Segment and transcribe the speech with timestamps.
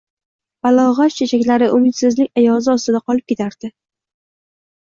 [0.61, 3.73] Bbalog‘at chechaklari umidsizlik ayozi ostida qolib ketardi.